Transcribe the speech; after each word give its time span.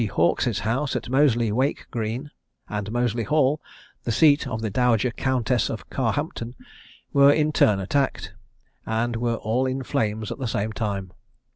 Hawkes's 0.07 0.61
house 0.61 0.95
at 0.95 1.11
Moseley 1.11 1.51
Wake 1.51 1.85
Green, 1.91 2.31
and 2.67 2.91
Moseley 2.91 3.21
Hall, 3.21 3.61
the 4.03 4.11
seat 4.11 4.47
of 4.47 4.59
the 4.63 4.71
Dowager 4.71 5.11
Countess 5.11 5.69
of 5.69 5.91
Carhampton, 5.91 6.55
were 7.13 7.31
in 7.31 7.51
turn 7.51 7.79
attacked, 7.79 8.33
and 8.83 9.15
were 9.15 9.35
all 9.35 9.67
in 9.67 9.83
flames 9.83 10.31
at 10.31 10.39
the 10.39 10.47
same 10.47 10.71
time. 10.71 11.11